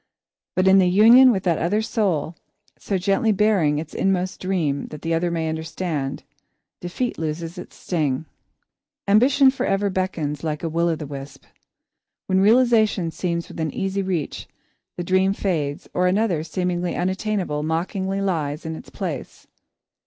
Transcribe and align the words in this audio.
But 0.55 0.67
in 0.67 0.79
the 0.79 0.87
union 0.89 1.31
with 1.31 1.43
that 1.43 1.59
other 1.59 1.83
soul, 1.83 2.35
so 2.75 2.97
gently 2.97 3.31
baring 3.31 3.77
its 3.77 3.93
inmost 3.93 4.39
dream 4.39 4.87
that 4.87 5.03
the 5.03 5.13
other 5.13 5.29
may 5.29 5.47
understand, 5.47 6.23
defeat 6.79 7.19
loses 7.19 7.59
its 7.59 7.75
sting. 7.75 8.25
[Sidenote: 8.25 8.25
The 8.31 8.49
Sanctuary 8.49 8.73
of 8.73 8.81
that 8.89 8.95
Other 8.95 8.95
Soul] 8.95 9.11
Ambition 9.11 9.51
forever 9.51 9.89
beckons, 9.93 10.43
like 10.43 10.63
a 10.63 10.69
will 10.69 10.89
o' 10.89 10.95
the 10.95 11.05
wisp. 11.05 11.43
When 12.25 12.39
realisation 12.41 13.11
seems 13.11 13.47
within 13.47 13.71
easy 13.71 14.01
reach, 14.01 14.47
the 14.97 15.03
dream 15.03 15.33
fades, 15.33 15.87
or 15.93 16.07
another, 16.07 16.43
seemingly 16.43 16.95
unattainable, 16.95 17.61
mockingly 17.61 18.21
takes 18.21 18.65
its 18.65 18.89
place. 18.89 19.45